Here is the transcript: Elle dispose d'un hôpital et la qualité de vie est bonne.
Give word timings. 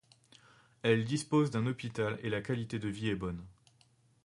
Elle 0.81 1.05
dispose 1.05 1.51
d'un 1.51 1.67
hôpital 1.67 2.17
et 2.23 2.29
la 2.31 2.41
qualité 2.41 2.79
de 2.79 2.87
vie 2.89 3.09
est 3.09 3.15
bonne. 3.15 3.45